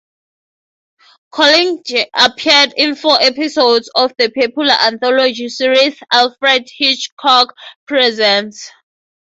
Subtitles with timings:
[1.31, 7.53] Collinge appeared in four episodes of the popular anthology series "Alfred Hitchcock
[7.85, 8.71] Presents".